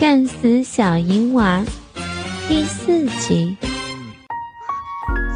[0.00, 1.62] 干死小银娃
[2.48, 3.54] 第四集。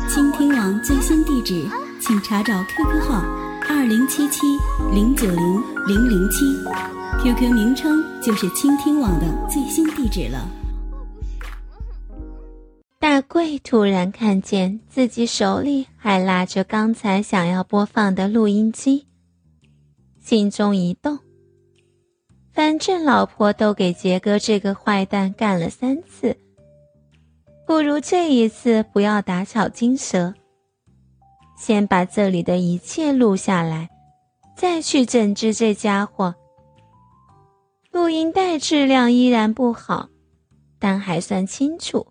[0.08, 1.68] 倾听网最新地址，
[2.00, 3.22] 请查找 QQ 号
[3.68, 4.40] 二零七七
[4.90, 6.46] 零九零零零七
[7.22, 10.48] ，QQ 名称就是倾听网的最新地址了。
[12.98, 19.08] 大贵突然看见自己手里还拉着刚才想要播放的录音机，
[20.22, 21.18] 心中一动。
[22.54, 26.36] 反正老婆都给杰哥这个坏蛋干了三次，
[27.66, 30.32] 不如这一次不要打草惊蛇，
[31.58, 33.88] 先把这里的一切录下来，
[34.56, 36.32] 再去整治这家伙。
[37.90, 40.08] 录音带质量依然不好，
[40.78, 42.06] 但还算清楚。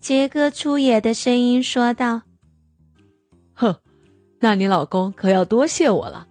[0.00, 2.22] 杰哥粗野的声音说道
[3.54, 3.74] ：“哼，
[4.38, 6.28] 那你老公可要多谢我了。”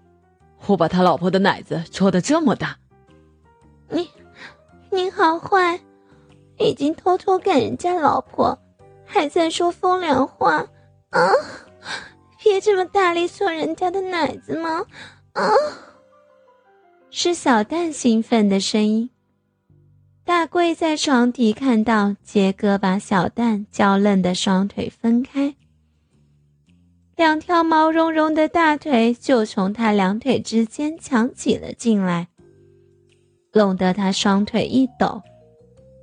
[0.69, 2.77] 我把他老婆的奶子戳得这么大，
[3.89, 4.07] 你，
[4.91, 5.79] 你好坏，
[6.59, 8.55] 已经偷偷干人家老婆，
[9.03, 10.67] 还在说风凉话
[11.09, 11.31] 啊！
[12.37, 14.85] 别这么大力戳人家的奶子吗？
[15.33, 15.49] 啊！
[17.09, 19.09] 是小蛋兴奋的声音。
[20.23, 25.55] 大贵在床底看到杰哥把小蛋娇嫩的双腿分开。
[27.19, 32.29] 两条毛茸茸的大腿就从他两腿之间抢挤了进来，
[33.51, 35.21] 弄得他双腿一抖。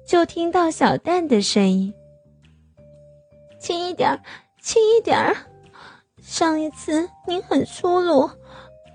[0.07, 1.95] 就听到小蛋的声音
[3.59, 4.21] ：“轻一点，
[4.61, 5.35] 轻一点！
[6.21, 8.29] 上一次你很粗鲁，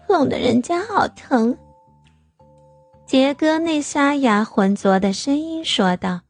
[0.07, 1.57] 弄得人家好疼。”
[3.07, 6.21] 杰哥那沙哑浑浊的声音说道：“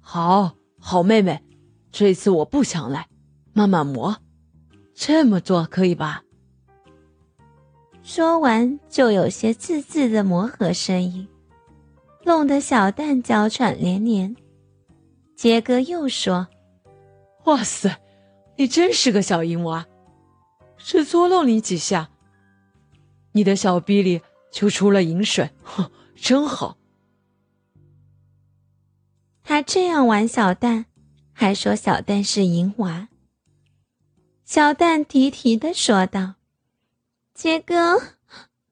[0.00, 1.38] 好好，妹妹，
[1.92, 3.08] 这次我不想来。”
[3.56, 4.14] 慢慢磨，
[4.94, 6.22] 这么做可以吧？
[8.02, 11.26] 说完，就有些自制的磨合声音，
[12.26, 14.36] 弄得小蛋娇喘连连。
[15.34, 16.46] 杰哥又说
[17.46, 17.98] ：“哇塞，
[18.56, 19.86] 你真是个小淫娃！
[20.76, 22.10] 只搓弄你几下，
[23.32, 24.20] 你的小逼里
[24.52, 26.76] 就出了淫水，哼，真好。”
[29.42, 30.84] 他这样玩小蛋，
[31.32, 33.08] 还说小蛋是淫娃。
[34.46, 36.34] 小蛋提提的说道
[37.34, 38.00] ：“杰哥，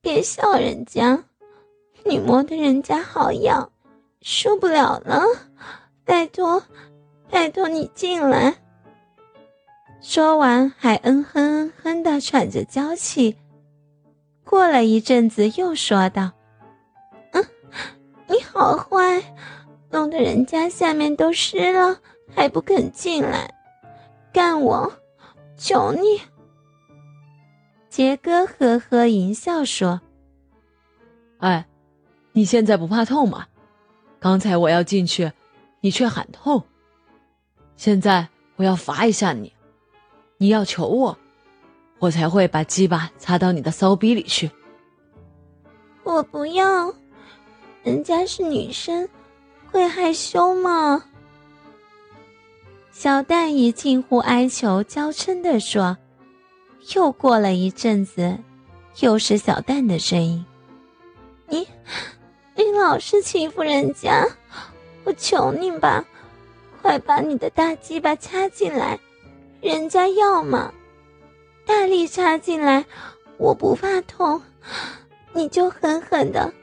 [0.00, 1.24] 别笑人家，
[2.04, 3.72] 你摸的人家好痒，
[4.22, 5.20] 受不了了，
[6.04, 6.62] 拜托，
[7.28, 8.54] 拜托你进来。”
[10.00, 13.36] 说完，还嗯哼嗯哼的喘着娇气。
[14.44, 16.30] 过了一阵子，又说道
[17.34, 17.44] ：“嗯，
[18.28, 19.20] 你好坏，
[19.90, 21.98] 弄得人家下面都湿了，
[22.32, 23.52] 还不肯进来，
[24.32, 24.92] 干我！”
[25.56, 26.20] 求你，
[27.88, 30.00] 杰哥呵呵淫笑说
[31.38, 31.66] ：“哎，
[32.32, 33.46] 你现在不怕痛吗？
[34.18, 35.32] 刚才我要进去，
[35.80, 36.62] 你却喊痛。
[37.76, 39.52] 现在我要罚一下你，
[40.38, 41.16] 你要求我，
[41.98, 44.50] 我才会把鸡巴插到你的骚逼里去。”
[46.04, 46.92] 我不要，
[47.82, 49.08] 人家是女生，
[49.70, 51.04] 会害羞吗？
[52.94, 55.98] 小蛋以近乎哀求、娇嗔地说
[56.94, 58.38] ：“又过了一阵子，
[59.00, 60.46] 又是小蛋的声音。
[61.48, 61.66] 你，
[62.54, 64.24] 你老是欺负人家，
[65.02, 66.04] 我求你吧，
[66.80, 68.96] 快把你的大鸡巴插进来，
[69.60, 70.72] 人家要嘛，
[71.66, 72.86] 大力插进来，
[73.38, 74.40] 我不怕痛，
[75.32, 76.54] 你就狠狠的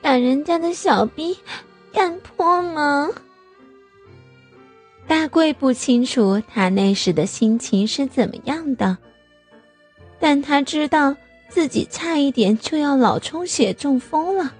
[0.00, 1.36] 把人家的小逼
[1.92, 3.10] 干破吗？”
[5.14, 8.98] 大贵不清楚他那时的心情是怎么样的，
[10.18, 11.14] 但他知道
[11.48, 14.52] 自己差一点就要脑充血中风了。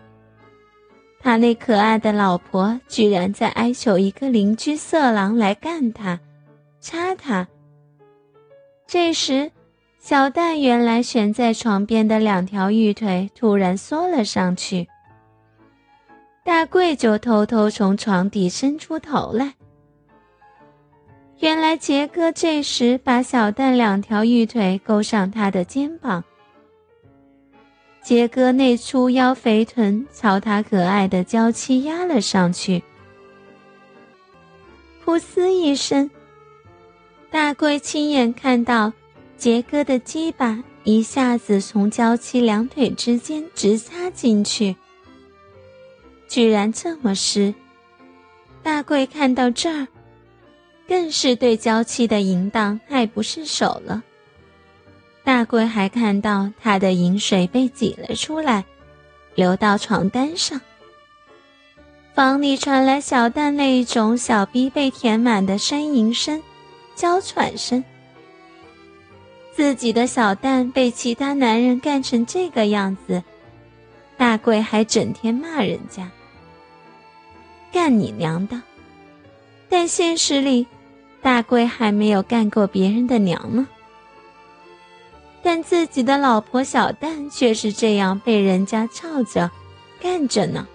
[1.18, 6.20] 他那可爱的老婆居然在哀求一个邻居色狼来干他、
[6.80, 7.48] 插他。
[8.86, 9.50] 这时，
[9.98, 14.86] 小蛋原来悬在床边的两条玉腿突然缩了上去，
[16.44, 19.54] 大贵就偷偷从床底伸出头来。
[21.40, 26.24] 原来杰哥这时把小蛋两条玉腿勾上他的肩膀，
[28.02, 32.82] 杰哥那粗腰肥臀朝他可爱的娇妻压了上去。
[35.04, 36.08] 噗呲一声，
[37.30, 38.92] 大贵亲眼看到
[39.36, 44.76] 杰哥的鸡巴一下子从娇妻两腿之间直插进去，
[46.26, 47.52] 居然这么湿。
[48.62, 49.88] 大贵看到这儿。
[50.86, 54.02] 更是对娇妻的淫荡爱不释手了。
[55.22, 58.64] 大贵还看到他的淫水被挤了出来，
[59.34, 60.60] 流到床单上，
[62.14, 66.42] 房里传来小蛋那一种小逼被填满的呻吟声、
[66.94, 67.82] 娇喘声。
[69.52, 73.22] 自己的小蛋被其他男人干成这个样子，
[74.16, 76.10] 大贵还整天骂人家
[77.72, 78.60] ：“干你娘的！”
[79.70, 80.66] 但现实里，
[81.24, 83.66] 大贵还没有干过别人的娘呢。
[85.42, 89.50] 但自己的老婆小蛋却是这样被人家操着、
[89.98, 90.68] 干着呢。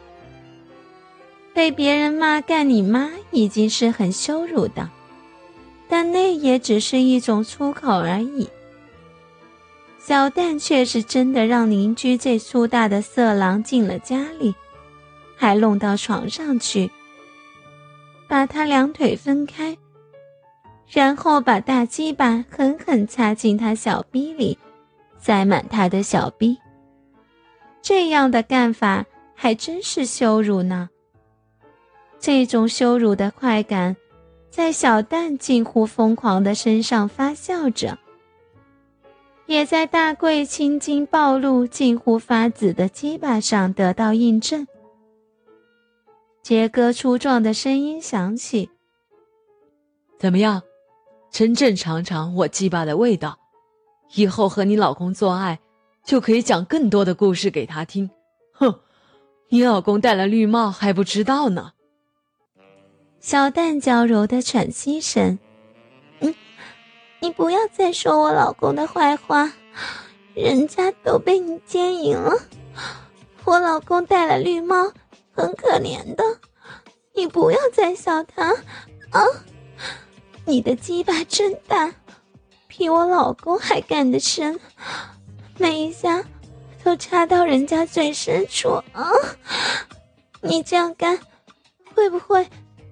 [1.53, 4.89] 被别人骂干你妈已经是很羞辱的，
[5.87, 8.49] 但那也只是一种粗口而已。
[9.99, 14.55] 小蛋却是真的让邻居这粗大的色狼进了家里，
[15.37, 16.89] 还弄到床上去，
[18.27, 19.77] 把他两腿分开，
[20.89, 24.57] 然后把大鸡巴狠狠插进他小逼里，
[25.19, 26.57] 塞满他的小逼。
[27.81, 29.05] 这样的干法
[29.35, 30.89] 还真是羞辱呢。
[32.19, 33.95] 这种羞辱的快感，
[34.49, 37.97] 在小蛋近乎疯狂的身上发酵着，
[39.45, 44.67] 也在大贵青筋暴露、近乎发紫的鸡巴上得到印证。
[46.41, 48.69] 杰哥粗壮的声音响起
[50.19, 50.61] ：“怎么样，
[51.31, 53.37] 真正尝尝我鸡巴的味道，
[54.15, 55.59] 以后和你老公做爱，
[56.03, 58.09] 就可以讲更多的故事给他听。”
[58.53, 58.79] 哼，
[59.49, 61.71] 你老公戴了绿帽还不知道呢。
[63.19, 65.37] 小蛋娇柔的喘息声
[66.19, 66.33] ：“嗯，
[67.19, 69.51] 你不要再说我老公的坏话，
[70.33, 72.33] 人家都被你奸淫了。
[73.45, 74.91] 我老公戴了绿帽，
[75.31, 76.23] 很可怜的。
[77.15, 78.53] 你不要再笑他
[79.11, 79.23] 啊！
[80.49, 81.93] 你的鸡巴真大，
[82.67, 84.59] 比我老公还干得深，
[85.59, 86.25] 每一下
[86.83, 89.11] 都插到人家最深处啊！
[90.41, 91.19] 你这样干，
[91.93, 92.47] 会不会？”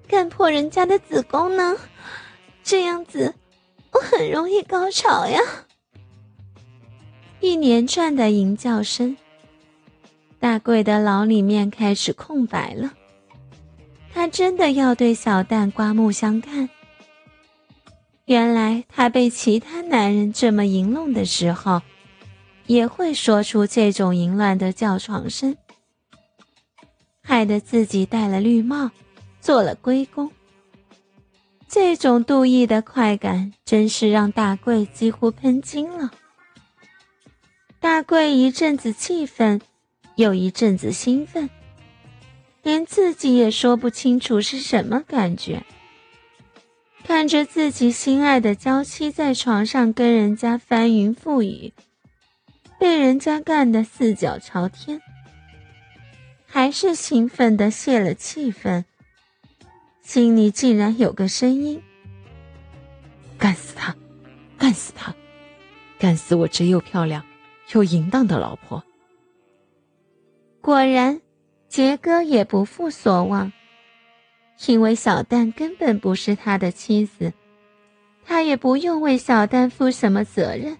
[0.06, 1.76] 干破人家的子宫呢？
[2.62, 3.34] 这样子，
[3.90, 5.40] 我很容易高潮呀！
[7.40, 9.16] 一连串的淫叫声，
[10.38, 12.92] 大贵的脑里面开始空白了。
[14.14, 16.70] 他真的要对小蛋刮目相看。
[18.28, 21.80] 原来他被其他男人这么淫弄的时候，
[22.66, 25.56] 也会说出这种淫乱的叫床声，
[27.22, 28.90] 害得自己戴了绿帽。
[29.40, 30.30] 做了龟公，
[31.68, 36.10] 这种妒意的快感真是让大贵几乎喷精了。
[37.80, 39.62] 大贵一阵子气愤，
[40.16, 41.48] 又一阵子兴奋，
[42.62, 45.64] 连自己也说不清楚是什么感觉。
[47.08, 51.72] 看着自己心爱的娇妻在床上跟人家翻云覆雨，
[52.78, 55.00] 被人家干得四脚朝天，
[56.44, 58.84] 还是兴奋的泄了气愤。
[60.02, 61.82] 心里竟然有个声音
[63.38, 63.96] ：“干死他，
[64.58, 65.14] 干死他，
[65.98, 67.24] 干死我这又漂亮
[67.72, 68.84] 又淫荡的老婆。”
[70.60, 71.22] 果然，
[71.70, 73.50] 杰哥也不负所望，
[74.66, 77.32] 因为小蛋根本不是他的妻子，
[78.24, 80.76] 他也不用为小蛋负什么责任，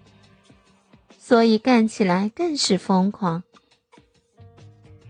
[1.17, 3.41] 所以干起来更是疯狂，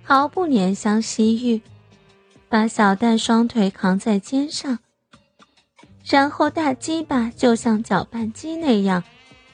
[0.04, 1.62] 毫不怜香惜玉。
[2.48, 4.80] 把小蛋双腿扛在肩上，
[6.04, 9.04] 然后大鸡巴就像搅拌机那样，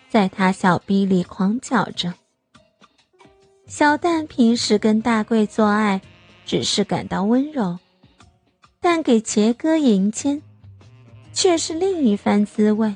[0.07, 2.13] 在他小逼里狂搅着。
[3.67, 5.99] 小蛋平时跟大贵做爱，
[6.45, 7.77] 只是感到温柔，
[8.87, 10.43] 但给杰哥迎奸，
[11.33, 12.93] 却是另一番滋味。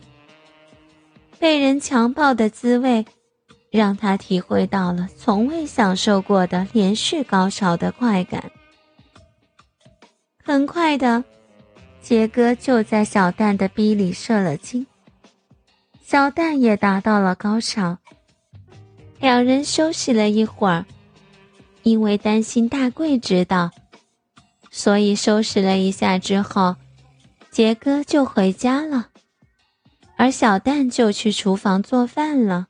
[1.40, 3.04] 被人强暴的滋味，
[3.72, 8.52] 让他体会到了从未享受过的连续高潮的快感。
[10.44, 11.24] 很快的，
[12.04, 14.86] 杰哥就在小蛋的逼里射了精，
[16.04, 17.98] 小蛋也达到了高潮。
[19.20, 20.86] 两人休息了一会儿，
[21.82, 23.72] 因为担心大贵知道，
[24.72, 26.78] 所以收拾了一下之后，
[27.52, 29.10] 杰哥就回家了，
[30.16, 32.69] 而小蛋就去厨房做饭了。